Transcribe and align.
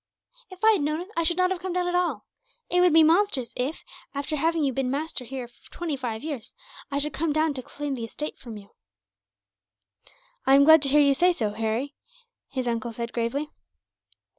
If 0.49 0.63
I 0.63 0.71
had 0.71 0.81
known 0.81 1.01
it, 1.01 1.09
I 1.15 1.21
should 1.21 1.37
not 1.37 1.51
have 1.51 1.59
come 1.59 1.73
down 1.73 1.87
at 1.87 1.93
all. 1.93 2.25
It 2.71 2.81
would 2.81 2.91
be 2.91 3.03
monstrous 3.03 3.53
if, 3.55 3.85
after 4.15 4.33
you 4.33 4.41
have 4.41 4.55
been 4.73 4.89
master 4.89 5.25
here 5.25 5.47
for 5.47 5.69
twenty 5.69 5.95
five 5.95 6.23
years, 6.23 6.55
I 6.89 6.97
should 6.97 7.13
come 7.13 7.31
down 7.31 7.53
to 7.53 7.61
claim 7.61 7.93
the 7.93 8.05
estate 8.05 8.39
from 8.39 8.57
you." 8.57 8.71
"I 10.43 10.55
am 10.55 10.63
glad 10.63 10.81
to 10.81 10.89
hear 10.89 10.99
you 10.99 11.13
say 11.13 11.31
so, 11.33 11.51
Harry," 11.51 11.93
his 12.49 12.67
uncle 12.67 12.91
said, 12.91 13.13
gravely. 13.13 13.51